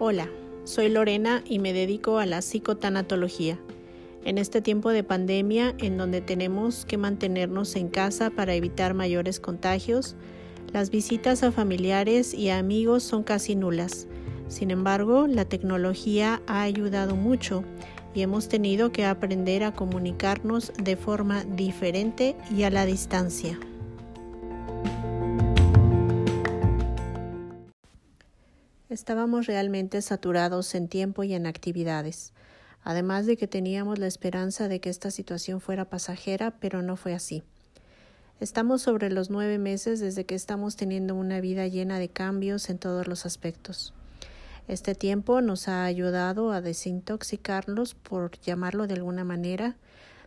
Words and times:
Hola, 0.00 0.28
soy 0.62 0.90
Lorena 0.90 1.42
y 1.44 1.58
me 1.58 1.72
dedico 1.72 2.18
a 2.18 2.26
la 2.26 2.40
psicotanatología. 2.40 3.58
En 4.24 4.38
este 4.38 4.62
tiempo 4.62 4.90
de 4.90 5.02
pandemia, 5.02 5.74
en 5.78 5.96
donde 5.96 6.20
tenemos 6.20 6.84
que 6.84 6.96
mantenernos 6.96 7.74
en 7.74 7.88
casa 7.88 8.30
para 8.30 8.54
evitar 8.54 8.94
mayores 8.94 9.40
contagios, 9.40 10.14
las 10.72 10.90
visitas 10.90 11.42
a 11.42 11.50
familiares 11.50 12.32
y 12.32 12.50
amigos 12.50 13.02
son 13.02 13.24
casi 13.24 13.56
nulas. 13.56 14.06
Sin 14.46 14.70
embargo, 14.70 15.26
la 15.26 15.46
tecnología 15.46 16.42
ha 16.46 16.62
ayudado 16.62 17.16
mucho 17.16 17.64
y 18.14 18.22
hemos 18.22 18.46
tenido 18.46 18.92
que 18.92 19.04
aprender 19.04 19.64
a 19.64 19.72
comunicarnos 19.72 20.72
de 20.80 20.94
forma 20.94 21.42
diferente 21.42 22.36
y 22.56 22.62
a 22.62 22.70
la 22.70 22.86
distancia. 22.86 23.58
Estábamos 28.90 29.46
realmente 29.46 30.00
saturados 30.00 30.74
en 30.74 30.88
tiempo 30.88 31.22
y 31.22 31.34
en 31.34 31.46
actividades, 31.46 32.32
además 32.82 33.26
de 33.26 33.36
que 33.36 33.46
teníamos 33.46 33.98
la 33.98 34.06
esperanza 34.06 34.66
de 34.66 34.80
que 34.80 34.88
esta 34.88 35.10
situación 35.10 35.60
fuera 35.60 35.84
pasajera, 35.84 36.52
pero 36.52 36.80
no 36.80 36.96
fue 36.96 37.12
así. 37.12 37.42
Estamos 38.40 38.80
sobre 38.80 39.10
los 39.10 39.28
nueve 39.28 39.58
meses 39.58 40.00
desde 40.00 40.24
que 40.24 40.34
estamos 40.34 40.76
teniendo 40.76 41.14
una 41.14 41.42
vida 41.42 41.66
llena 41.66 41.98
de 41.98 42.08
cambios 42.08 42.70
en 42.70 42.78
todos 42.78 43.06
los 43.06 43.26
aspectos. 43.26 43.92
Este 44.68 44.94
tiempo 44.94 45.42
nos 45.42 45.68
ha 45.68 45.84
ayudado 45.84 46.50
a 46.50 46.62
desintoxicarnos, 46.62 47.94
por 47.94 48.40
llamarlo 48.40 48.86
de 48.86 48.94
alguna 48.94 49.22
manera, 49.22 49.76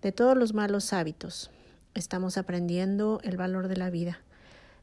de 0.00 0.12
todos 0.12 0.34
los 0.34 0.54
malos 0.54 0.94
hábitos. 0.94 1.50
Estamos 1.92 2.38
aprendiendo 2.38 3.20
el 3.22 3.36
valor 3.36 3.68
de 3.68 3.76
la 3.76 3.90
vida 3.90 4.22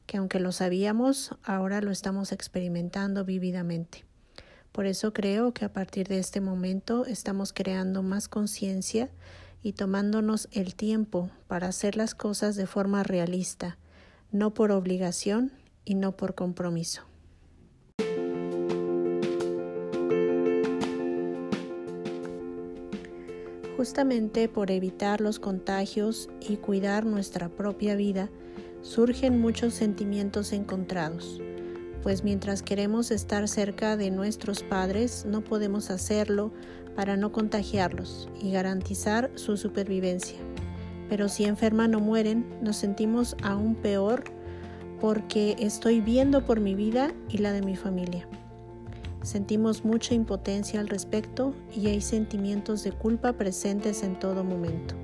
que 0.06 0.18
aunque 0.18 0.40
lo 0.40 0.52
sabíamos, 0.52 1.36
ahora 1.44 1.82
lo 1.82 1.92
estamos 1.92 2.32
experimentando 2.32 3.26
vívidamente. 3.26 4.06
Por 4.72 4.86
eso 4.88 5.14
creo 5.14 5.54
que 5.54 5.66
a 5.66 5.72
partir 5.72 6.08
de 6.08 6.18
este 6.18 6.42
momento 6.42 7.06
estamos 7.06 7.54
creando 7.54 8.02
más 8.02 8.28
conciencia 8.28 9.10
y 9.62 9.74
tomándonos 9.74 10.50
el 10.52 10.76
tiempo 10.76 11.30
para 11.48 11.68
hacer 11.68 11.96
las 11.96 12.16
cosas 12.16 12.56
de 12.56 12.66
forma 12.66 13.04
realista, 13.04 13.78
no 14.32 14.54
por 14.54 14.72
obligación 14.72 15.52
y 15.86 15.96
no 15.96 16.18
por 16.18 16.34
compromiso. 16.36 17.04
Justamente 23.78 24.48
por 24.48 24.72
evitar 24.72 25.22
los 25.22 25.40
contagios 25.40 26.30
y 26.40 26.58
cuidar 26.58 27.06
nuestra 27.06 27.50
propia 27.50 27.96
vida, 27.96 28.30
surgen 28.84 29.40
muchos 29.40 29.74
sentimientos 29.74 30.54
encontrados, 30.54 31.42
pues 32.04 32.24
mientras 32.24 32.62
queremos 32.62 33.12
estar 33.12 33.48
cerca 33.48 33.98
de 33.98 34.12
nuestros 34.12 34.62
padres, 34.62 35.26
no 35.26 35.42
podemos 35.42 35.90
hacerlo 35.90 36.52
para 36.96 37.16
no 37.18 37.32
contagiarlos 37.32 38.30
y 38.40 38.52
garantizar 38.52 39.32
su 39.36 39.58
supervivencia. 39.58 40.38
Pero 41.10 41.30
si 41.30 41.46
enferman 41.46 41.96
o 41.96 42.00
mueren, 42.00 42.46
nos 42.62 42.76
sentimos 42.76 43.38
aún 43.42 43.76
peor 43.76 44.26
porque 45.00 45.56
estoy 45.60 46.02
viendo 46.02 46.46
por 46.46 46.60
mi 46.60 46.76
vida 46.76 47.14
y 47.30 47.38
la 47.40 47.54
de 47.54 47.62
mi 47.62 47.76
familia. 47.76 48.28
Sentimos 49.22 49.86
mucha 49.86 50.14
impotencia 50.14 50.82
al 50.82 50.90
respecto 50.90 51.56
y 51.74 51.88
hay 51.88 52.02
sentimientos 52.02 52.84
de 52.84 52.92
culpa 52.92 53.34
presentes 53.34 54.04
en 54.04 54.20
todo 54.20 54.44
momento. 54.44 55.03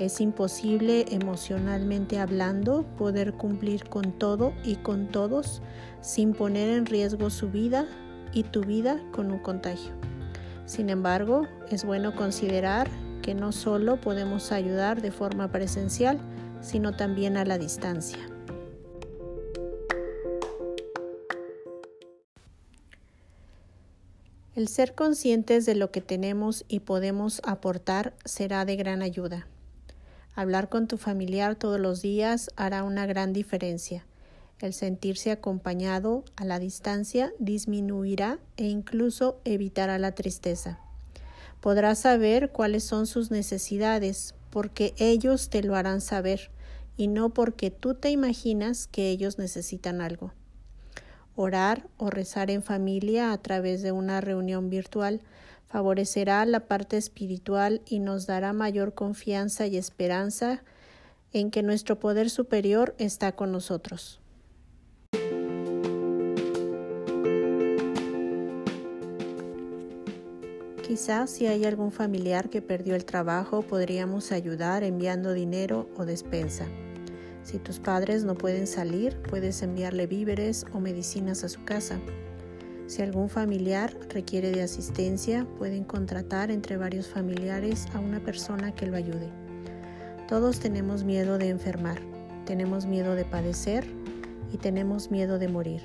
Es 0.00 0.22
imposible 0.22 1.04
emocionalmente 1.10 2.18
hablando 2.18 2.84
poder 2.96 3.34
cumplir 3.34 3.84
con 3.84 4.12
todo 4.12 4.54
y 4.64 4.76
con 4.76 5.08
todos 5.08 5.60
sin 6.00 6.32
poner 6.32 6.70
en 6.70 6.86
riesgo 6.86 7.28
su 7.28 7.50
vida 7.50 7.86
y 8.32 8.44
tu 8.44 8.62
vida 8.62 8.98
con 9.12 9.30
un 9.30 9.40
contagio. 9.40 9.92
Sin 10.64 10.88
embargo, 10.88 11.46
es 11.68 11.84
bueno 11.84 12.16
considerar 12.16 12.88
que 13.20 13.34
no 13.34 13.52
solo 13.52 14.00
podemos 14.00 14.52
ayudar 14.52 15.02
de 15.02 15.12
forma 15.12 15.52
presencial, 15.52 16.18
sino 16.62 16.96
también 16.96 17.36
a 17.36 17.44
la 17.44 17.58
distancia. 17.58 18.20
El 24.56 24.66
ser 24.68 24.94
conscientes 24.94 25.66
de 25.66 25.74
lo 25.74 25.90
que 25.90 26.00
tenemos 26.00 26.64
y 26.68 26.80
podemos 26.80 27.42
aportar 27.44 28.14
será 28.24 28.64
de 28.64 28.76
gran 28.76 29.02
ayuda. 29.02 29.46
Hablar 30.34 30.68
con 30.68 30.86
tu 30.86 30.96
familiar 30.96 31.56
todos 31.56 31.80
los 31.80 32.02
días 32.02 32.50
hará 32.56 32.84
una 32.84 33.06
gran 33.06 33.32
diferencia. 33.32 34.06
El 34.60 34.74
sentirse 34.74 35.30
acompañado 35.30 36.24
a 36.36 36.44
la 36.44 36.58
distancia 36.58 37.32
disminuirá 37.38 38.38
e 38.56 38.66
incluso 38.66 39.40
evitará 39.44 39.98
la 39.98 40.12
tristeza. 40.12 40.78
Podrás 41.60 42.00
saber 42.00 42.50
cuáles 42.50 42.84
son 42.84 43.06
sus 43.06 43.30
necesidades 43.30 44.34
porque 44.50 44.94
ellos 44.98 45.48
te 45.48 45.62
lo 45.62 45.76
harán 45.76 46.00
saber 46.00 46.50
y 46.96 47.06
no 47.06 47.30
porque 47.30 47.70
tú 47.70 47.94
te 47.94 48.10
imaginas 48.10 48.86
que 48.86 49.10
ellos 49.10 49.38
necesitan 49.38 50.00
algo. 50.00 50.32
Orar 51.36 51.88
o 51.96 52.10
rezar 52.10 52.50
en 52.50 52.62
familia 52.62 53.32
a 53.32 53.38
través 53.38 53.82
de 53.82 53.92
una 53.92 54.20
reunión 54.20 54.70
virtual 54.70 55.20
favorecerá 55.66 56.44
la 56.46 56.60
parte 56.60 56.96
espiritual 56.96 57.80
y 57.86 58.00
nos 58.00 58.26
dará 58.26 58.52
mayor 58.52 58.94
confianza 58.94 59.66
y 59.66 59.76
esperanza 59.76 60.62
en 61.32 61.50
que 61.50 61.62
nuestro 61.62 61.98
poder 62.00 62.28
superior 62.28 62.94
está 62.98 63.32
con 63.32 63.52
nosotros. 63.52 64.20
Quizás 70.90 71.30
si 71.30 71.46
hay 71.46 71.64
algún 71.64 71.92
familiar 71.92 72.50
que 72.50 72.62
perdió 72.62 72.96
el 72.96 73.04
trabajo 73.04 73.62
podríamos 73.62 74.32
ayudar 74.32 74.82
enviando 74.82 75.32
dinero 75.32 75.88
o 75.96 76.04
despensa. 76.04 76.66
Si 77.50 77.58
tus 77.58 77.80
padres 77.80 78.22
no 78.22 78.36
pueden 78.36 78.68
salir, 78.68 79.20
puedes 79.22 79.60
enviarle 79.62 80.06
víveres 80.06 80.64
o 80.72 80.78
medicinas 80.78 81.42
a 81.42 81.48
su 81.48 81.64
casa. 81.64 81.98
Si 82.86 83.02
algún 83.02 83.28
familiar 83.28 83.92
requiere 84.08 84.52
de 84.52 84.62
asistencia, 84.62 85.44
pueden 85.58 85.82
contratar 85.82 86.52
entre 86.52 86.76
varios 86.76 87.08
familiares 87.08 87.88
a 87.92 87.98
una 87.98 88.20
persona 88.20 88.72
que 88.72 88.86
lo 88.86 88.96
ayude. 88.96 89.32
Todos 90.28 90.60
tenemos 90.60 91.02
miedo 91.02 91.38
de 91.38 91.48
enfermar, 91.48 92.00
tenemos 92.46 92.86
miedo 92.86 93.16
de 93.16 93.24
padecer 93.24 93.84
y 94.52 94.56
tenemos 94.56 95.10
miedo 95.10 95.40
de 95.40 95.48
morir. 95.48 95.82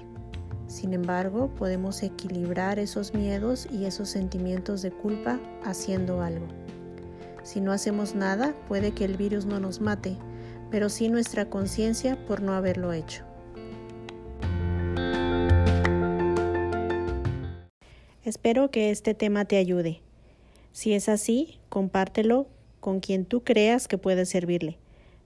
Sin 0.68 0.94
embargo, 0.94 1.50
podemos 1.56 2.04
equilibrar 2.04 2.78
esos 2.78 3.16
miedos 3.16 3.68
y 3.72 3.86
esos 3.86 4.08
sentimientos 4.10 4.84
de 4.84 4.92
culpa 4.92 5.40
haciendo 5.64 6.22
algo. 6.22 6.46
Si 7.42 7.60
no 7.60 7.72
hacemos 7.72 8.14
nada, 8.14 8.54
puede 8.68 8.92
que 8.92 9.06
el 9.06 9.18
virus 9.18 9.48
no 9.48 9.60
nos 9.60 9.82
mate, 9.82 10.16
pero 10.72 10.90
sí 10.90 11.10
nuestra 11.10 11.50
conciencia 11.50 12.18
por 12.26 12.42
no 12.42 12.54
haberlo 12.54 12.94
hecho. 12.94 13.24
Espero 18.24 18.72
que 18.72 18.90
este 18.90 19.14
tema 19.14 19.46
te 19.46 19.58
ayude. 19.58 20.02
Si 20.72 20.94
es 20.94 21.10
así, 21.10 21.60
compártelo 21.70 22.48
con 22.80 23.00
quien 23.00 23.26
tú 23.26 23.44
creas 23.44 23.88
que 23.88 23.98
puede 23.98 24.26
servirle. 24.26 24.78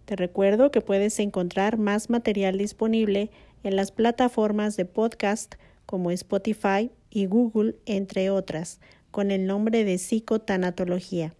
Te 0.05 0.16
recuerdo 0.16 0.72
que 0.72 0.81
puedes 0.81 1.19
encontrar 1.19 1.78
más 1.78 2.09
material 2.09 2.57
disponible 2.57 3.31
en 3.63 3.75
las 3.75 3.91
plataformas 3.91 4.75
de 4.75 4.85
podcast 4.85 5.55
como 5.85 6.11
Spotify 6.11 6.91
y 7.09 7.25
Google, 7.25 7.75
entre 7.85 8.29
otras, 8.29 8.79
con 9.11 9.31
el 9.31 9.45
nombre 9.47 9.83
de 9.85 9.97
Psicotanatología. 9.97 11.33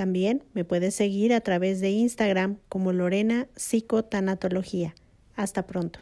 También 0.00 0.44
me 0.54 0.64
puedes 0.64 0.94
seguir 0.94 1.34
a 1.34 1.42
través 1.42 1.82
de 1.82 1.90
Instagram 1.90 2.56
como 2.70 2.90
Lorena 2.90 3.48
Psicotanatología. 3.54 4.94
Hasta 5.36 5.66
pronto. 5.66 6.00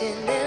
dancing 0.00 0.39